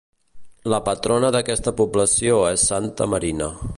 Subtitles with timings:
[0.73, 3.53] La patrona d'aquesta població és Santa Marina.